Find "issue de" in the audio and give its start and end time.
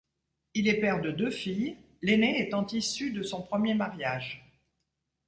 2.65-3.21